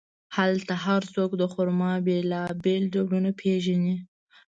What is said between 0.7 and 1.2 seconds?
هر